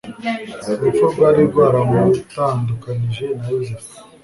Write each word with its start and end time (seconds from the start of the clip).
Urupfu 0.71 1.03
rwari 1.11 1.41
rwaramutandukanije 1.49 3.25
na 3.37 3.45
Yosefu, 3.53 3.93